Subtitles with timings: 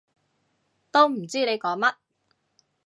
[0.89, 1.93] 都唔知你講乜